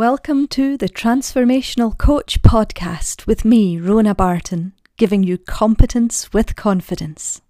Welcome 0.00 0.48
to 0.48 0.78
the 0.78 0.88
Transformational 0.88 1.98
Coach 1.98 2.40
podcast 2.40 3.26
with 3.26 3.44
me, 3.44 3.78
Rona 3.78 4.14
Barton, 4.14 4.72
giving 4.96 5.22
you 5.22 5.36
competence 5.36 6.32
with 6.32 6.56
confidence. 6.56 7.42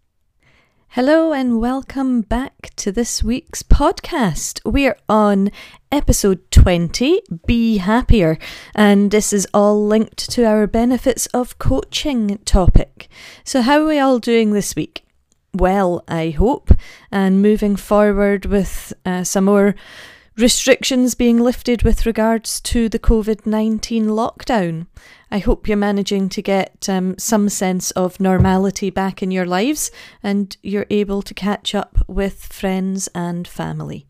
Hello 0.89 1.32
and 1.32 1.61
welcome 1.61 2.23
back 2.23 2.71
to 2.75 2.91
this 2.91 3.23
week's 3.23 3.62
podcast. 3.62 4.59
We're 4.64 4.96
on 5.09 5.52
episode 5.93 6.41
20, 6.50 7.23
Be 7.46 7.77
Happier, 7.77 8.36
and 8.75 9.12
this 9.12 9.32
is 9.32 9.46
all 9.55 9.87
linked 9.87 10.29
to 10.32 10.45
our 10.45 10.67
benefits 10.67 11.27
of 11.27 11.57
coaching 11.61 12.39
topic. 12.39 13.09
So, 13.45 13.62
how 13.62 13.82
are 13.82 13.87
we 13.87 14.01
all 14.01 14.19
doing 14.19 14.55
this 14.55 14.75
week? 14.75 15.05
Well, 15.55 16.03
I 16.09 16.30
hope, 16.30 16.73
and 17.12 17.41
moving 17.41 17.77
forward 17.77 18.46
with 18.46 18.92
uh, 19.06 19.23
some 19.23 19.45
more 19.45 19.77
restrictions 20.41 21.15
being 21.15 21.39
lifted 21.39 21.83
with 21.83 22.07
regards 22.07 22.61
to 22.62 22.89
the 22.89 22.99
COVID 22.99 23.47
19 23.47 24.07
lockdown. 24.07 24.87
I 25.30 25.39
hope 25.39 25.69
you're 25.69 25.77
managing 25.77 26.29
to 26.30 26.43
get 26.43 26.89
um, 26.89 27.16
some 27.19 27.49
sense 27.49 27.91
of 27.93 28.21
normality 28.21 28.91
back 28.91 29.23
in 29.23 29.30
your 29.30 29.47
lives 29.47 29.91
and 30.23 30.57
you're 30.63 30.87
able 30.89 31.23
to 31.23 31.35
catch 31.35 31.75
up 31.75 31.99
with 32.09 32.47
friends 32.47 33.09
and 33.15 33.47
family. 33.47 34.07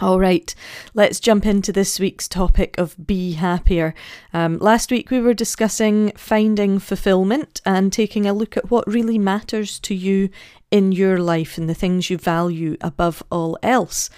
All 0.00 0.18
right, 0.18 0.54
let's 0.94 1.20
jump 1.20 1.44
into 1.44 1.72
this 1.72 2.00
week's 2.00 2.26
topic 2.26 2.78
of 2.78 2.96
be 3.06 3.32
happier. 3.32 3.94
Um, 4.32 4.56
last 4.58 4.90
week 4.90 5.10
we 5.10 5.20
were 5.20 5.34
discussing 5.34 6.12
finding 6.16 6.78
fulfillment 6.78 7.60
and 7.66 7.92
taking 7.92 8.24
a 8.24 8.32
look 8.32 8.56
at 8.56 8.70
what 8.70 8.86
really 8.86 9.18
matters 9.18 9.78
to 9.80 9.94
you 9.94 10.30
in 10.70 10.92
your 10.92 11.18
life 11.18 11.58
and 11.58 11.68
the 11.68 11.74
things 11.74 12.10
you 12.10 12.18
value 12.18 12.76
above 12.80 13.22
all 13.30 13.58
else. 13.62 14.10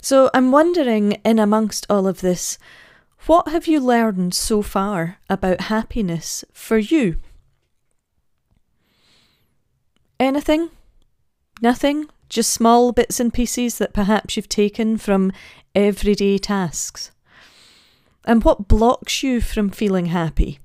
So 0.00 0.30
I'm 0.32 0.52
wondering, 0.52 1.12
in 1.24 1.38
amongst 1.38 1.86
all 1.90 2.06
of 2.06 2.20
this, 2.20 2.58
what 3.26 3.48
have 3.48 3.66
you 3.66 3.80
learned 3.80 4.34
so 4.34 4.62
far 4.62 5.18
about 5.28 5.62
happiness 5.62 6.44
for 6.52 6.78
you? 6.78 7.16
Anything? 10.20 10.70
Nothing? 11.60 12.08
just 12.28 12.52
small 12.52 12.92
bits 12.92 13.20
and 13.20 13.32
pieces 13.32 13.78
that 13.78 13.92
perhaps 13.92 14.36
you've 14.36 14.48
taken 14.48 14.96
from 14.96 15.32
everyday 15.74 16.38
tasks. 16.38 17.12
And 18.24 18.42
what 18.42 18.68
blocks 18.68 19.22
you 19.22 19.40
from 19.40 19.70
feeling 19.70 20.06
happy? 20.06 20.58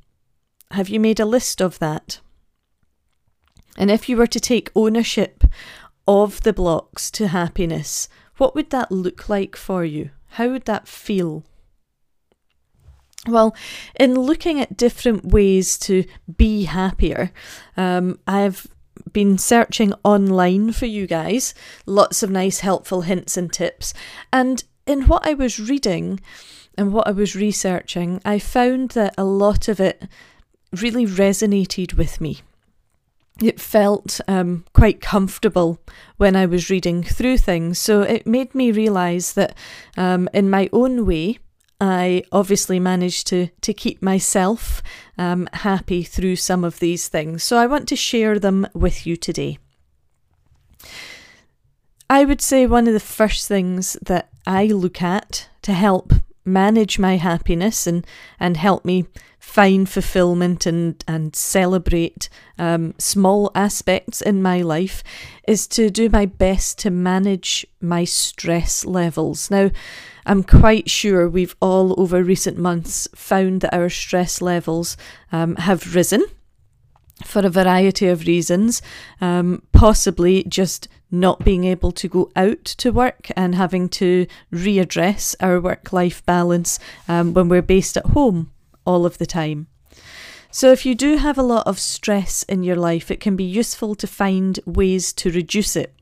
Have 0.71 0.89
you 0.89 0.99
made 0.99 1.19
a 1.19 1.25
list 1.25 1.61
of 1.61 1.77
that? 1.79 2.19
And 3.77 3.89
if 3.89 4.09
you 4.09 4.17
were 4.17 4.27
to 4.27 4.39
take 4.39 4.71
ownership 4.75 5.43
of 6.07 6.41
the 6.41 6.53
blocks 6.53 7.09
to 7.11 7.27
happiness, 7.29 8.09
what 8.37 8.55
would 8.55 8.69
that 8.71 8.91
look 8.91 9.29
like 9.29 9.55
for 9.55 9.85
you? 9.85 10.09
How 10.29 10.49
would 10.49 10.65
that 10.65 10.87
feel? 10.87 11.43
Well, 13.27 13.55
in 13.99 14.15
looking 14.15 14.59
at 14.59 14.77
different 14.77 15.25
ways 15.25 15.77
to 15.79 16.05
be 16.37 16.63
happier, 16.63 17.31
um, 17.77 18.19
I've 18.25 18.67
been 19.13 19.37
searching 19.37 19.93
online 20.03 20.71
for 20.71 20.87
you 20.87 21.05
guys, 21.05 21.53
lots 21.85 22.23
of 22.23 22.31
nice, 22.31 22.61
helpful 22.61 23.01
hints 23.01 23.37
and 23.37 23.51
tips. 23.51 23.93
And 24.33 24.63
in 24.87 25.03
what 25.03 25.27
I 25.27 25.33
was 25.33 25.59
reading 25.59 26.19
and 26.77 26.93
what 26.93 27.07
I 27.07 27.11
was 27.11 27.35
researching, 27.35 28.21
I 28.25 28.39
found 28.39 28.91
that 28.91 29.13
a 29.17 29.23
lot 29.23 29.67
of 29.67 29.79
it 29.79 30.07
really 30.71 31.05
resonated 31.05 31.93
with 31.93 32.19
me. 32.19 32.41
It 33.41 33.59
felt 33.59 34.21
um, 34.27 34.65
quite 34.73 35.01
comfortable 35.01 35.79
when 36.17 36.35
I 36.35 36.45
was 36.45 36.69
reading 36.69 37.03
through 37.03 37.37
things. 37.37 37.79
So 37.79 38.01
it 38.01 38.27
made 38.27 38.53
me 38.53 38.71
realise 38.71 39.33
that 39.33 39.55
um, 39.97 40.29
in 40.33 40.49
my 40.49 40.69
own 40.71 41.05
way, 41.05 41.39
I 41.79 42.23
obviously 42.31 42.79
managed 42.79 43.25
to 43.27 43.47
to 43.61 43.73
keep 43.73 44.03
myself 44.03 44.83
um, 45.17 45.49
happy 45.51 46.03
through 46.03 46.35
some 46.35 46.63
of 46.63 46.79
these 46.79 47.07
things. 47.07 47.43
So 47.43 47.57
I 47.57 47.65
want 47.65 47.87
to 47.87 47.95
share 47.95 48.37
them 48.37 48.67
with 48.73 49.07
you 49.07 49.15
today. 49.15 49.57
I 52.09 52.25
would 52.25 52.41
say 52.41 52.67
one 52.67 52.87
of 52.87 52.93
the 52.93 52.99
first 52.99 53.47
things 53.47 53.97
that 54.01 54.29
I 54.45 54.65
look 54.67 55.01
at 55.01 55.49
to 55.61 55.73
help 55.73 56.13
manage 56.43 56.99
my 56.99 57.17
happiness 57.17 57.87
and, 57.87 58.05
and 58.39 58.57
help 58.57 58.83
me 58.83 59.05
find 59.41 59.89
fulfillment 59.89 60.67
and, 60.67 61.03
and 61.07 61.35
celebrate 61.35 62.29
um, 62.59 62.93
small 62.99 63.51
aspects 63.55 64.21
in 64.21 64.39
my 64.39 64.61
life 64.61 65.03
is 65.47 65.67
to 65.67 65.89
do 65.89 66.07
my 66.09 66.27
best 66.27 66.77
to 66.77 66.91
manage 66.91 67.65
my 67.81 68.03
stress 68.05 68.85
levels. 68.85 69.49
Now, 69.49 69.71
I'm 70.27 70.43
quite 70.43 70.91
sure 70.91 71.27
we've 71.27 71.55
all 71.59 71.99
over 71.99 72.23
recent 72.23 72.59
months 72.59 73.07
found 73.15 73.61
that 73.61 73.73
our 73.73 73.89
stress 73.89 74.43
levels 74.43 74.95
um, 75.31 75.55
have 75.55 75.95
risen 75.95 76.23
for 77.25 77.39
a 77.39 77.49
variety 77.49 78.07
of 78.07 78.27
reasons, 78.27 78.81
um, 79.21 79.63
possibly 79.71 80.43
just 80.43 80.87
not 81.09 81.43
being 81.43 81.63
able 81.63 81.91
to 81.93 82.07
go 82.07 82.31
out 82.35 82.63
to 82.63 82.91
work 82.91 83.29
and 83.35 83.55
having 83.55 83.89
to 83.89 84.27
readdress 84.53 85.35
our 85.39 85.59
work 85.59 85.91
life 85.91 86.23
balance 86.27 86.79
um, 87.07 87.33
when 87.33 87.49
we're 87.49 87.61
based 87.63 87.97
at 87.97 88.05
home 88.05 88.51
all 88.85 89.05
of 89.05 89.17
the 89.17 89.25
time. 89.25 89.67
So, 90.53 90.71
if 90.71 90.85
you 90.85 90.95
do 90.95 91.15
have 91.15 91.37
a 91.37 91.43
lot 91.43 91.65
of 91.65 91.79
stress 91.79 92.43
in 92.43 92.63
your 92.63 92.75
life, 92.75 93.09
it 93.09 93.21
can 93.21 93.37
be 93.37 93.43
useful 93.43 93.95
to 93.95 94.05
find 94.05 94.59
ways 94.65 95.13
to 95.13 95.31
reduce 95.31 95.77
it. 95.77 95.93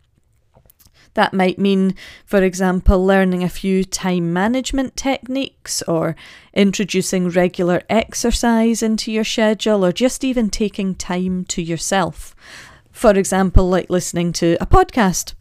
That 1.13 1.34
might 1.34 1.59
mean, 1.59 1.95
for 2.25 2.41
example, 2.41 3.06
learning 3.06 3.44
a 3.44 3.50
few 3.50 3.84
time 3.84 4.31
management 4.31 4.95
techniques 4.95 5.81
or 5.84 6.16
introducing 6.53 7.29
regular 7.29 7.84
exercise 7.90 8.81
into 8.81 9.11
your 9.11 9.23
schedule 9.23 9.85
or 9.85 9.91
just 9.91 10.23
even 10.23 10.50
taking 10.50 10.96
time 10.96 11.46
to 11.46 11.61
yourself. 11.61 12.35
For 12.91 13.11
example, 13.11 13.69
like 13.69 13.90
listening 13.90 14.34
to 14.34 14.57
a 14.61 14.66
podcast. 14.66 15.34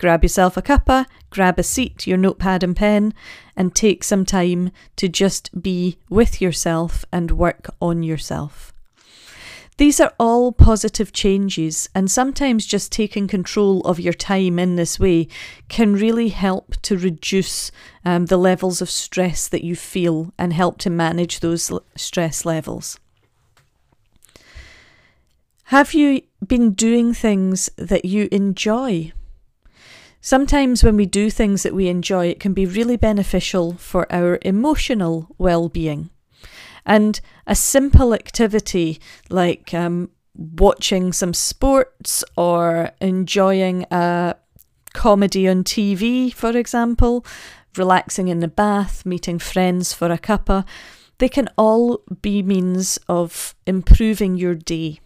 Grab 0.00 0.22
yourself 0.22 0.56
a 0.56 0.62
cuppa, 0.62 1.04
grab 1.28 1.58
a 1.58 1.62
seat, 1.62 2.06
your 2.06 2.16
notepad 2.16 2.62
and 2.62 2.74
pen, 2.74 3.12
and 3.54 3.74
take 3.74 4.02
some 4.02 4.24
time 4.24 4.70
to 4.96 5.10
just 5.10 5.62
be 5.62 5.98
with 6.08 6.40
yourself 6.40 7.04
and 7.12 7.32
work 7.32 7.68
on 7.82 8.02
yourself. 8.02 8.72
These 9.76 10.00
are 10.00 10.14
all 10.18 10.52
positive 10.52 11.12
changes, 11.12 11.90
and 11.94 12.10
sometimes 12.10 12.64
just 12.64 12.90
taking 12.90 13.28
control 13.28 13.82
of 13.82 14.00
your 14.00 14.14
time 14.14 14.58
in 14.58 14.76
this 14.76 14.98
way 14.98 15.28
can 15.68 15.92
really 15.92 16.30
help 16.30 16.76
to 16.80 16.96
reduce 16.96 17.70
um, 18.02 18.24
the 18.26 18.38
levels 18.38 18.80
of 18.80 18.88
stress 18.88 19.48
that 19.48 19.64
you 19.64 19.76
feel 19.76 20.32
and 20.38 20.54
help 20.54 20.78
to 20.78 20.88
manage 20.88 21.40
those 21.40 21.70
stress 21.94 22.46
levels. 22.46 22.98
Have 25.64 25.92
you 25.92 26.22
been 26.46 26.72
doing 26.72 27.12
things 27.12 27.68
that 27.76 28.06
you 28.06 28.30
enjoy? 28.32 29.12
Sometimes, 30.20 30.84
when 30.84 30.96
we 30.96 31.06
do 31.06 31.30
things 31.30 31.62
that 31.62 31.74
we 31.74 31.88
enjoy, 31.88 32.26
it 32.26 32.40
can 32.40 32.52
be 32.52 32.66
really 32.66 32.96
beneficial 32.96 33.74
for 33.74 34.10
our 34.12 34.38
emotional 34.42 35.34
well 35.38 35.68
being. 35.68 36.10
And 36.84 37.20
a 37.46 37.54
simple 37.54 38.12
activity 38.12 39.00
like 39.30 39.72
um, 39.72 40.10
watching 40.34 41.12
some 41.12 41.34
sports 41.34 42.24
or 42.36 42.90
enjoying 43.00 43.86
a 43.90 44.36
comedy 44.92 45.48
on 45.48 45.64
TV, 45.64 46.32
for 46.32 46.56
example, 46.56 47.24
relaxing 47.76 48.28
in 48.28 48.40
the 48.40 48.48
bath, 48.48 49.06
meeting 49.06 49.38
friends 49.38 49.92
for 49.92 50.10
a 50.10 50.18
cuppa, 50.18 50.64
they 51.18 51.28
can 51.28 51.48
all 51.56 52.02
be 52.22 52.42
means 52.42 52.98
of 53.08 53.54
improving 53.66 54.36
your 54.36 54.54
day. 54.54 55.00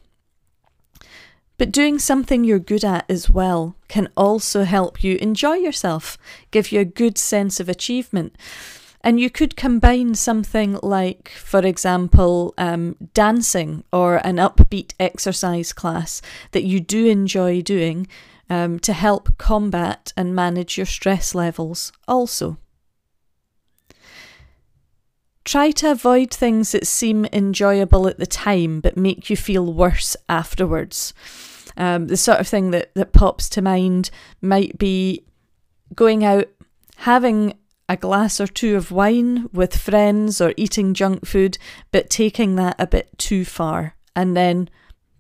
But 1.57 1.71
doing 1.71 1.99
something 1.99 2.43
you're 2.43 2.59
good 2.59 2.85
at 2.85 3.05
as 3.09 3.31
well 3.31 3.77
can 3.89 4.09
also 4.17 4.65
help 4.65 5.05
you 5.05 5.17
enjoy 5.17 5.55
yourself, 5.55 6.19
give 6.51 6.73
you 6.73 6.81
a 6.81 6.85
good 6.85 7.17
sense 7.17 7.61
of 7.61 7.69
achievement. 7.69 8.37
And 9.03 9.21
you 9.21 9.31
could 9.31 9.55
combine 9.55 10.15
something 10.15 10.79
like, 10.83 11.29
for 11.29 11.61
example, 11.61 12.55
um, 12.59 12.97
dancing 13.13 13.85
or 13.93 14.17
an 14.27 14.37
upbeat 14.37 14.95
exercise 14.99 15.73
class 15.73 16.23
that 16.53 16.65
you 16.65 16.81
do 16.81 17.07
enjoy 17.07 17.61
doing 17.61 18.09
um, 18.51 18.79
to 18.81 18.93
help 18.93 19.37
combat 19.39 20.13
and 20.17 20.35
manage 20.35 20.77
your 20.77 20.87
stress 20.87 21.35
levels 21.35 21.93
also. 22.09 22.57
Try 25.45 25.71
to 25.73 25.91
avoid 25.91 26.31
things 26.31 26.73
that 26.73 26.87
seem 26.87 27.27
enjoyable 27.27 28.09
at 28.09 28.19
the 28.19 28.27
time 28.27 28.81
but 28.81 28.97
make 28.97 29.29
you 29.29 29.37
feel 29.37 29.73
worse 29.73 30.17
afterwards. 30.29 31.13
Um, 31.77 32.07
the 32.07 32.17
sort 32.17 32.41
of 32.41 32.49
thing 32.49 32.71
that, 32.71 32.95
that 32.95 33.13
pops 33.13 33.49
to 33.51 33.63
mind 33.63 34.11
might 34.41 34.79
be 34.79 35.25
going 35.95 36.25
out, 36.25 36.49
having 36.99 37.55
a 37.89 37.97
glass 37.97 38.41
or 38.41 38.47
two 38.47 38.77
of 38.77 38.91
wine 38.91 39.51
with 39.53 39.77
friends 39.77 40.41
or 40.41 40.55
eating 40.57 40.95
junk 40.95 41.27
food, 41.27 41.59
but 41.93 42.09
taking 42.09 42.57
that 42.57 42.77
a 42.79 42.87
bit 42.87 43.17
too 43.19 43.45
far 43.45 43.97
and 44.17 44.37
then 44.37 44.71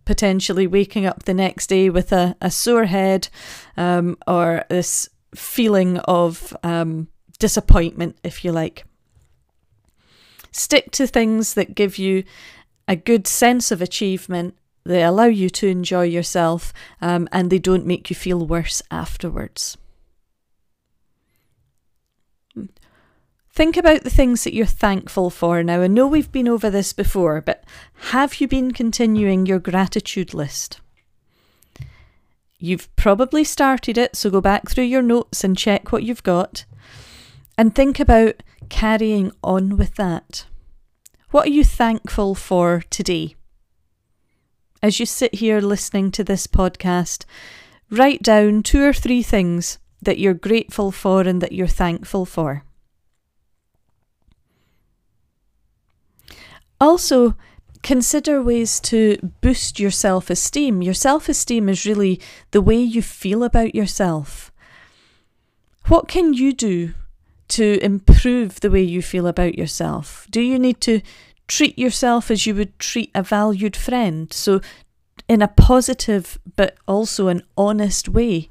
potentially 0.05 0.67
waking 0.67 1.05
up 1.05 1.25
the 1.25 1.35
next 1.35 1.67
day 1.67 1.91
with 1.91 2.12
a, 2.12 2.37
a 2.41 2.50
sore 2.50 2.87
head 2.87 3.29
um, 3.76 4.17
or 4.26 4.65
this 4.71 5.09
feeling 5.35 5.99
of 6.00 6.56
um, 6.62 7.09
disappointment, 7.38 8.17
if 8.23 8.44
you 8.44 8.53
like. 8.53 8.85
Stick 10.56 10.92
to 10.92 11.04
things 11.08 11.54
that 11.54 11.74
give 11.74 11.98
you 11.98 12.22
a 12.86 12.94
good 12.94 13.26
sense 13.26 13.72
of 13.72 13.82
achievement, 13.82 14.54
they 14.84 15.02
allow 15.02 15.24
you 15.24 15.50
to 15.50 15.66
enjoy 15.66 16.04
yourself, 16.04 16.72
um, 17.00 17.28
and 17.32 17.50
they 17.50 17.58
don't 17.58 17.84
make 17.84 18.08
you 18.08 18.14
feel 18.14 18.46
worse 18.46 18.80
afterwards. 18.88 19.76
Think 23.50 23.76
about 23.76 24.04
the 24.04 24.10
things 24.10 24.44
that 24.44 24.54
you're 24.54 24.64
thankful 24.64 25.28
for 25.28 25.60
now. 25.64 25.82
I 25.82 25.88
know 25.88 26.06
we've 26.06 26.30
been 26.30 26.48
over 26.48 26.70
this 26.70 26.92
before, 26.92 27.40
but 27.40 27.64
have 28.10 28.40
you 28.40 28.46
been 28.46 28.70
continuing 28.72 29.46
your 29.46 29.58
gratitude 29.58 30.34
list? 30.34 30.80
You've 32.60 32.94
probably 32.94 33.42
started 33.42 33.98
it, 33.98 34.14
so 34.14 34.30
go 34.30 34.40
back 34.40 34.68
through 34.68 34.84
your 34.84 35.02
notes 35.02 35.42
and 35.42 35.58
check 35.58 35.90
what 35.90 36.04
you've 36.04 36.22
got. 36.22 36.64
And 37.56 37.74
think 37.74 38.00
about 38.00 38.42
carrying 38.68 39.32
on 39.42 39.76
with 39.76 39.94
that. 39.94 40.46
What 41.30 41.46
are 41.46 41.50
you 41.50 41.64
thankful 41.64 42.34
for 42.34 42.82
today? 42.90 43.36
As 44.82 45.00
you 45.00 45.06
sit 45.06 45.36
here 45.36 45.60
listening 45.60 46.10
to 46.12 46.24
this 46.24 46.46
podcast, 46.46 47.24
write 47.90 48.22
down 48.22 48.62
two 48.62 48.82
or 48.82 48.92
three 48.92 49.22
things 49.22 49.78
that 50.02 50.18
you're 50.18 50.34
grateful 50.34 50.90
for 50.90 51.22
and 51.22 51.40
that 51.40 51.52
you're 51.52 51.66
thankful 51.66 52.26
for. 52.26 52.64
Also, 56.80 57.34
consider 57.82 58.42
ways 58.42 58.80
to 58.80 59.16
boost 59.40 59.78
your 59.78 59.90
self 59.90 60.28
esteem. 60.28 60.82
Your 60.82 60.94
self 60.94 61.28
esteem 61.28 61.68
is 61.68 61.86
really 61.86 62.20
the 62.50 62.60
way 62.60 62.80
you 62.80 63.00
feel 63.00 63.42
about 63.42 63.74
yourself. 63.74 64.52
What 65.86 66.08
can 66.08 66.34
you 66.34 66.52
do 66.52 66.94
to 67.49 67.79
improve 67.85 68.61
the 68.61 68.70
way 68.70 68.82
you 68.82 69.02
feel 69.02 69.26
about 69.26 69.58
yourself? 69.58 70.26
Do 70.31 70.41
you 70.41 70.58
need 70.58 70.81
to 70.82 71.00
treat 71.46 71.79
yourself 71.79 72.31
as 72.31 72.46
you 72.46 72.55
would 72.55 72.79
treat 72.79 73.11
a 73.14 73.23
valued 73.23 73.76
friend? 73.76 74.32
So, 74.32 74.61
in 75.29 75.43
a 75.43 75.49
positive 75.49 76.38
but 76.56 76.76
also 76.87 77.29
an 77.29 77.43
honest 77.56 78.08
way. 78.08 78.50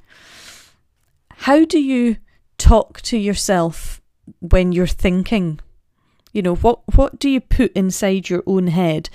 How 1.38 1.66
do 1.66 1.80
you 1.80 2.18
talk 2.58 3.02
to 3.02 3.18
yourself 3.18 4.02
when 4.40 4.72
you're 4.72 4.88
thinking? 4.88 5.60
You 6.32 6.42
know, 6.42 6.56
what, 6.56 6.82
what 6.96 7.20
do 7.20 7.30
you 7.30 7.42
put 7.42 7.72
inside 7.74 8.30
your 8.30 8.44
own 8.48 8.68
head? 8.68 9.10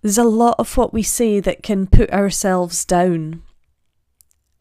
There's 0.00 0.18
a 0.18 0.24
lot 0.24 0.56
of 0.58 0.76
what 0.76 0.92
we 0.92 1.02
say 1.02 1.38
that 1.40 1.62
can 1.62 1.86
put 1.86 2.10
ourselves 2.10 2.84
down. 2.84 3.42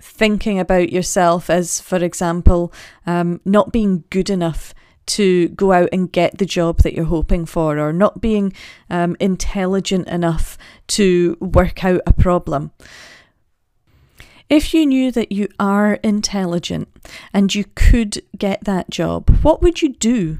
Thinking 0.01 0.59
about 0.59 0.91
yourself 0.91 1.49
as, 1.49 1.79
for 1.79 1.97
example, 1.97 2.73
um, 3.05 3.39
not 3.45 3.71
being 3.71 4.03
good 4.09 4.29
enough 4.29 4.73
to 5.07 5.49
go 5.49 5.71
out 5.71 5.89
and 5.91 6.11
get 6.11 6.37
the 6.37 6.45
job 6.45 6.79
that 6.79 6.93
you're 6.93 7.05
hoping 7.05 7.45
for, 7.45 7.77
or 7.77 7.93
not 7.93 8.21
being 8.21 8.53
um, 8.89 9.15
intelligent 9.19 10.07
enough 10.07 10.57
to 10.87 11.37
work 11.39 11.83
out 11.83 12.01
a 12.05 12.13
problem. 12.13 12.71
If 14.49 14.73
you 14.73 14.85
knew 14.85 15.11
that 15.11 15.31
you 15.31 15.47
are 15.59 15.93
intelligent 16.03 16.89
and 17.33 17.53
you 17.55 17.65
could 17.75 18.21
get 18.37 18.65
that 18.65 18.89
job, 18.89 19.29
what 19.43 19.61
would 19.61 19.81
you 19.81 19.89
do? 19.93 20.39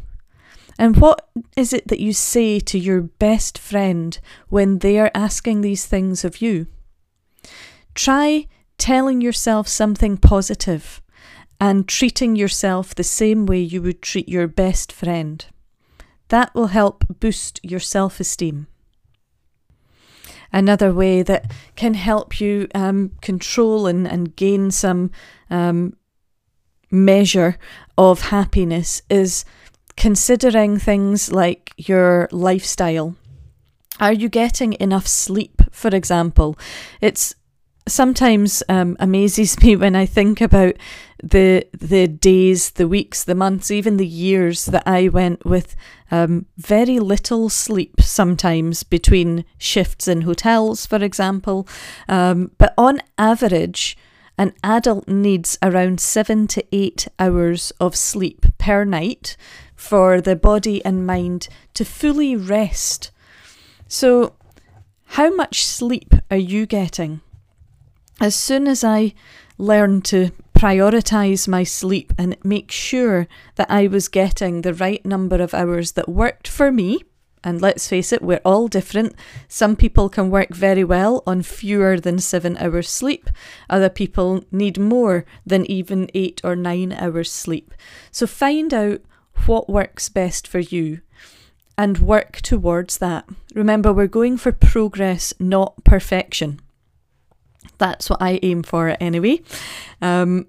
And 0.78 0.98
what 0.98 1.30
is 1.56 1.74
it 1.74 1.88
that 1.88 2.00
you 2.00 2.12
say 2.12 2.60
to 2.60 2.80
your 2.80 3.02
best 3.02 3.58
friend 3.58 4.20
when 4.50 4.80
they 4.80 5.00
are 5.00 5.12
asking 5.14 5.62
these 5.62 5.86
things 5.86 6.26
of 6.26 6.42
you? 6.42 6.68
Try 7.94 8.48
telling 8.82 9.22
yourself 9.22 9.68
something 9.68 10.18
positive 10.18 11.04
and 11.60 11.88
treating 11.88 12.36
yourself 12.36 12.96
the 12.96 13.04
same 13.04 13.46
way 13.46 13.60
you 13.60 13.80
would 13.80 14.02
treat 14.02 14.28
your 14.28 14.48
best 14.48 14.92
friend. 14.92 15.46
That 16.30 16.54
will 16.56 16.68
help 16.68 17.06
boost 17.20 17.60
your 17.62 17.80
self 17.80 18.20
esteem. 18.20 18.66
Another 20.52 20.92
way 20.92 21.22
that 21.22 21.52
can 21.76 21.94
help 21.94 22.42
you 22.42 22.68
um, 22.74 23.12
control 23.22 23.86
and, 23.86 24.08
and 24.08 24.36
gain 24.36 24.72
some 24.72 25.12
um, 25.52 25.96
measure 26.90 27.60
of 28.00 28.22
happiness 28.30 29.04
is 29.12 29.46
considering 29.96 30.80
things 30.80 31.32
like 31.32 31.72
your 31.78 32.28
lifestyle. 32.32 33.16
Are 34.00 34.12
you 34.14 34.28
getting 34.28 34.74
enough 34.80 35.06
sleep, 35.06 35.62
for 35.72 35.90
example? 35.90 36.58
It's 37.00 37.36
sometimes 37.88 38.64
um, 38.70 38.96
amazes 39.00 39.60
me 39.64 39.76
when 39.76 39.96
I 39.96 40.06
think 40.06 40.42
about 40.42 40.76
the 41.24 41.68
the 41.78 42.08
days, 42.08 42.72
the 42.72 42.88
weeks, 42.88 43.24
the 43.24 43.36
months, 43.36 43.70
even 43.70 43.98
the 43.98 44.08
years 44.08 44.66
that 44.66 44.84
I 44.88 45.08
went 45.08 45.46
with 45.46 45.76
um, 46.10 46.46
very 46.58 47.00
little 47.00 47.50
sleep. 47.50 48.02
Sometimes 48.02 48.84
between 48.84 49.46
shifts 49.58 50.08
in 50.08 50.22
hotels, 50.22 50.86
for 50.86 51.04
example, 51.04 51.68
um, 52.10 52.52
but 52.58 52.74
on 52.78 53.00
average, 53.18 53.98
an 54.38 54.54
adult 54.64 55.08
needs 55.08 55.58
around 55.62 56.00
seven 56.00 56.48
to 56.48 56.66
eight 56.72 57.08
hours 57.20 57.72
of 57.80 57.96
sleep 57.96 58.46
per 58.58 58.84
night 58.84 59.38
for 59.76 60.22
the 60.22 60.36
body 60.36 60.84
and 60.84 61.06
mind 61.06 61.48
to 61.76 61.86
fully 61.86 62.36
rest. 62.36 63.12
So, 63.88 64.34
how 65.06 65.34
much 65.36 65.66
sleep 65.66 66.14
are 66.32 66.38
you 66.38 66.66
getting? 66.66 67.22
As 68.22 68.36
soon 68.36 68.68
as 68.68 68.84
I 68.84 69.16
learned 69.58 70.06
to 70.06 70.30
prioritize 70.56 71.48
my 71.48 71.64
sleep 71.64 72.14
and 72.20 72.38
make 72.44 72.70
sure 72.70 73.28
that 73.56 73.72
I 73.72 73.88
was 73.88 74.08
getting 74.08 74.62
the 74.62 74.76
right 74.76 75.04
number 75.04 75.42
of 75.42 75.56
hours 75.56 75.94
that 75.94 76.08
worked 76.08 76.48
for 76.48 76.72
me, 76.72 77.02
and 77.44 77.60
let's 77.60 77.88
face 77.88 78.14
it, 78.14 78.22
we're 78.22 78.40
all 78.46 78.68
different. 78.68 79.16
Some 79.48 79.76
people 79.76 80.08
can 80.08 80.30
work 80.30 80.54
very 80.54 80.84
well 80.84 81.24
on 81.26 81.42
fewer 81.42 82.00
than 82.00 82.20
seven 82.20 82.58
hours 82.58 82.88
sleep. 82.88 83.28
Other 83.72 83.90
people 83.90 84.44
need 84.52 84.78
more 84.78 85.26
than 85.44 85.66
even 85.66 86.08
eight 86.14 86.42
or 86.44 86.56
nine 86.56 86.94
hours 86.94 87.32
sleep. 87.32 87.74
So 88.12 88.28
find 88.28 88.72
out 88.72 89.02
what 89.48 89.68
works 89.68 90.10
best 90.10 90.48
for 90.48 90.60
you 90.60 91.02
and 91.76 91.98
work 91.98 92.34
towards 92.44 93.00
that. 93.00 93.28
Remember, 93.56 93.92
we're 93.92 94.06
going 94.06 94.38
for 94.38 94.52
progress, 94.52 95.34
not 95.40 95.84
perfection. 95.84 96.61
That's 97.82 98.12
what 98.12 98.22
I 98.22 98.40
aim 98.44 98.62
for 98.62 98.96
anyway. 99.00 99.42
Um, 100.04 100.46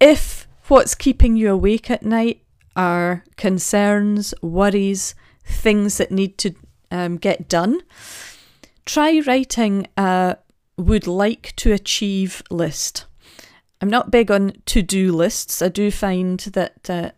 if 0.00 0.48
what's 0.66 0.96
keeping 0.96 1.36
you 1.36 1.52
awake 1.52 1.88
at 1.88 2.02
night 2.02 2.42
are 2.74 3.22
concerns, 3.36 4.34
worries, 4.42 5.14
things 5.44 5.98
that 5.98 6.10
need 6.10 6.36
to 6.38 6.56
um, 6.90 7.16
get 7.16 7.48
done, 7.48 7.80
try 8.84 9.22
writing 9.24 9.86
a 9.96 10.38
would 10.76 11.06
like 11.06 11.54
to 11.58 11.72
achieve 11.72 12.42
list. 12.50 13.06
I'm 13.80 13.88
not 13.88 14.10
big 14.10 14.28
on 14.28 14.54
to 14.66 14.82
do 14.82 15.12
lists. 15.12 15.62
I 15.62 15.68
do 15.68 15.92
find 15.92 16.40
that 16.40 16.90
uh, 16.90 17.10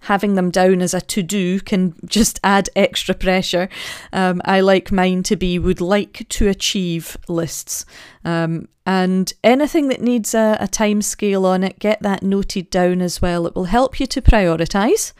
having 0.00 0.34
them 0.34 0.50
down 0.50 0.80
as 0.80 0.94
a 0.94 1.00
to 1.00 1.22
do 1.22 1.60
can 1.60 1.94
just 2.06 2.38
add 2.44 2.68
extra 2.76 3.14
pressure. 3.14 3.68
Um, 4.12 4.40
I 4.44 4.60
like 4.60 4.92
mine 4.92 5.22
to 5.24 5.36
be 5.36 5.58
would 5.58 5.80
like 5.80 6.26
to 6.28 6.48
achieve 6.48 7.16
lists. 7.28 7.84
Um, 8.24 8.68
and 8.84 9.32
anything 9.42 9.88
that 9.88 10.00
needs 10.00 10.34
a, 10.34 10.56
a 10.60 10.68
time 10.68 11.02
scale 11.02 11.44
on 11.44 11.64
it, 11.64 11.78
get 11.80 12.02
that 12.02 12.22
noted 12.22 12.70
down 12.70 13.00
as 13.00 13.20
well. 13.20 13.46
It 13.46 13.56
will 13.56 13.64
help 13.64 13.98
you 13.98 14.06
to 14.06 14.22
prioritise 14.22 15.12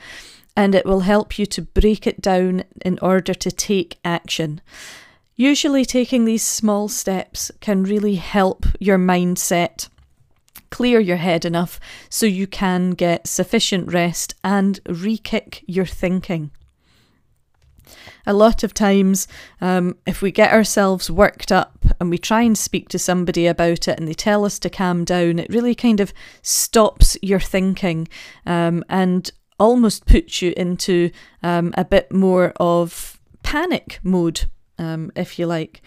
and 0.56 0.74
it 0.74 0.86
will 0.86 1.00
help 1.00 1.38
you 1.38 1.46
to 1.46 1.62
break 1.62 2.06
it 2.06 2.20
down 2.20 2.64
in 2.84 2.98
order 3.00 3.34
to 3.34 3.50
take 3.50 3.98
action. 4.04 4.60
Usually, 5.34 5.84
taking 5.84 6.24
these 6.24 6.46
small 6.46 6.88
steps 6.88 7.50
can 7.60 7.82
really 7.82 8.14
help 8.14 8.64
your 8.80 8.96
mindset 8.96 9.88
clear 10.70 11.00
your 11.00 11.16
head 11.16 11.44
enough 11.44 11.78
so 12.08 12.26
you 12.26 12.46
can 12.46 12.90
get 12.90 13.26
sufficient 13.26 13.92
rest 13.92 14.34
and 14.42 14.80
re 14.88 15.18
kick 15.18 15.64
your 15.66 15.86
thinking. 15.86 16.50
A 18.26 18.32
lot 18.32 18.64
of 18.64 18.74
times, 18.74 19.28
um, 19.60 19.96
if 20.04 20.20
we 20.20 20.32
get 20.32 20.52
ourselves 20.52 21.08
worked 21.08 21.52
up 21.52 21.84
and 22.00 22.10
we 22.10 22.18
try 22.18 22.42
and 22.42 22.58
speak 22.58 22.88
to 22.88 22.98
somebody 22.98 23.46
about 23.46 23.86
it 23.86 23.98
and 23.98 24.08
they 24.08 24.14
tell 24.14 24.44
us 24.44 24.58
to 24.60 24.70
calm 24.70 25.04
down, 25.04 25.38
it 25.38 25.48
really 25.48 25.76
kind 25.76 26.00
of 26.00 26.12
stops 26.42 27.16
your 27.22 27.38
thinking 27.38 28.08
um, 28.44 28.84
and 28.88 29.30
almost 29.58 30.06
puts 30.06 30.42
you 30.42 30.52
into 30.56 31.10
um, 31.42 31.72
a 31.76 31.84
bit 31.84 32.12
more 32.12 32.52
of 32.56 33.20
panic 33.44 34.00
mode, 34.02 34.46
um, 34.78 35.12
if 35.14 35.38
you 35.38 35.46
like. 35.46 35.80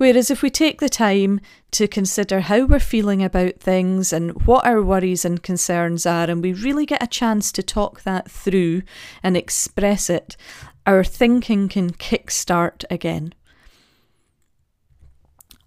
Whereas 0.00 0.30
if 0.30 0.40
we 0.40 0.48
take 0.48 0.80
the 0.80 0.88
time 0.88 1.42
to 1.72 1.86
consider 1.86 2.40
how 2.40 2.64
we're 2.64 2.80
feeling 2.80 3.22
about 3.22 3.60
things 3.60 4.14
and 4.14 4.30
what 4.46 4.64
our 4.64 4.82
worries 4.82 5.26
and 5.26 5.42
concerns 5.42 6.06
are, 6.06 6.30
and 6.30 6.42
we 6.42 6.54
really 6.54 6.86
get 6.86 7.02
a 7.02 7.06
chance 7.06 7.52
to 7.52 7.62
talk 7.62 8.00
that 8.04 8.30
through 8.30 8.80
and 9.22 9.36
express 9.36 10.08
it, 10.08 10.38
our 10.86 11.04
thinking 11.04 11.68
can 11.68 11.90
kickstart 11.90 12.82
again. 12.90 13.34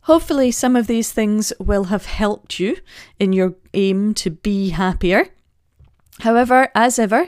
Hopefully, 0.02 0.50
some 0.50 0.75
of 0.75 0.88
these 0.88 1.12
things 1.12 1.54
will 1.60 1.84
have 1.84 2.08
helped 2.08 2.60
you 2.60 2.78
in 3.20 3.34
your 3.34 3.54
aim 3.75 4.16
to 4.16 4.32
be 4.32 4.70
happier. 4.70 5.28
However, 6.22 6.70
as 6.74 6.98
ever, 6.98 7.28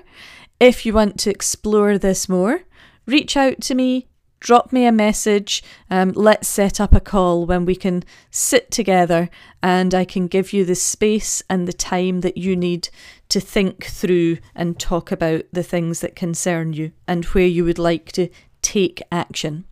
if 0.60 0.88
you 0.88 0.94
want 0.94 1.20
to 1.20 1.30
explore 1.30 2.00
this 2.00 2.28
more, 2.28 2.62
reach 3.06 3.38
out 3.38 3.62
to 3.62 3.76
me, 3.76 4.08
drop 4.46 4.72
me 4.72 4.86
a 4.86 4.92
message. 4.92 5.64
Um, 5.90 6.12
let's 6.12 6.48
set 6.48 6.80
up 6.80 6.94
a 6.94 7.00
call 7.00 7.48
when 7.48 7.66
we 7.66 7.76
can 7.76 8.04
sit 8.30 8.70
together 8.70 9.28
and 9.64 9.96
I 9.96 10.06
can 10.06 10.28
give 10.28 10.54
you 10.54 10.64
the 10.64 10.76
space 10.76 11.42
and 11.50 11.68
the 11.68 11.74
time 11.74 12.22
that 12.22 12.38
you 12.38 12.56
need 12.56 12.90
to 13.30 13.40
think 13.40 13.86
through 13.86 14.38
and 14.54 14.80
talk 14.80 15.12
about 15.12 15.46
the 15.52 15.64
things 15.64 16.02
that 16.02 16.16
concern 16.16 16.74
you 16.74 16.92
and 17.08 17.26
where 17.26 17.48
you 17.48 17.66
would 17.66 17.80
like 17.80 18.12
to 18.12 18.30
take 18.62 19.02
action. 19.12 19.66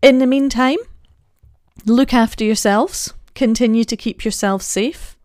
In 0.00 0.18
the 0.18 0.26
meantime, 0.26 0.78
look 1.84 2.14
after 2.14 2.44
yourselves, 2.44 3.12
continue 3.34 3.84
to 3.84 3.96
keep 3.96 4.24
yourselves 4.24 4.64
safe, 4.64 5.18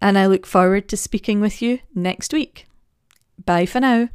and 0.00 0.16
I 0.16 0.24
look 0.26 0.46
forward 0.46 0.88
to 0.88 0.96
speaking 0.96 1.42
with 1.42 1.60
you 1.60 1.80
next 1.94 2.32
week. 2.32 2.66
Bye 3.44 3.66
for 3.66 3.80
now. 3.80 4.08